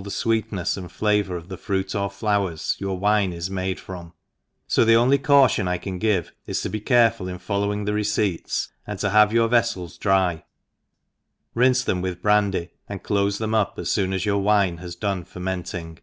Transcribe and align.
the 0.00 0.10
fweetnefs 0.10 0.76
and 0.76 0.92
flavour 0.92 1.34
of 1.34 1.48
the 1.48 1.56
fruit 1.56 1.92
or 1.92 2.08
flowers 2.08 2.76
your 2.78 2.96
wine 2.96 3.32
is 3.32 3.50
made 3.50 3.80
from, 3.80 4.12
fo 4.68 4.84
the 4.84 4.94
only 4.94 5.18
caution 5.18 5.66
I 5.66 5.76
can 5.76 5.98
give, 5.98 6.32
is 6.46 6.62
to 6.62 6.68
be 6.68 6.78
careful 6.78 7.26
in 7.26 7.40
following 7.40 7.84
the 7.84 7.92
re 7.92 8.04
ceipts, 8.04 8.68
and 8.86 9.00
to 9.00 9.10
have 9.10 9.30
^our 9.30 9.48
vefTels 9.50 9.98
dry, 9.98 10.44
rinfe 11.56 11.84
them 11.84 12.00
with 12.00 12.22
brandy, 12.22 12.70
and 12.88 13.02
clofe 13.02 13.38
them 13.40 13.56
up 13.56 13.76
as 13.76 13.92
foon 13.92 14.12
as 14.12 14.24
your 14.24 14.38
wine 14.38 14.76
has 14.76 14.94
done 14.94 15.24
fermenting*, 15.24 15.96
T! 15.96 16.02